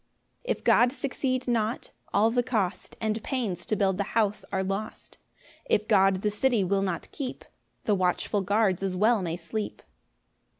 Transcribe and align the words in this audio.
1 0.45 0.55
If 0.55 0.63
God 0.63 0.91
succeed 0.93 1.47
not, 1.47 1.91
all 2.11 2.31
the 2.31 2.41
cost 2.41 2.97
And 2.99 3.21
pains 3.21 3.67
to 3.67 3.75
build 3.75 3.99
the 3.99 4.03
house 4.17 4.43
are 4.51 4.63
lost: 4.63 5.19
If 5.65 5.87
God 5.87 6.23
the 6.23 6.31
city 6.31 6.63
will 6.63 6.81
not 6.81 7.11
keep, 7.11 7.45
The 7.83 7.93
watchful 7.93 8.41
guards 8.41 8.81
as 8.81 8.95
well 8.95 9.21
may 9.21 9.37
sleep. 9.37 9.83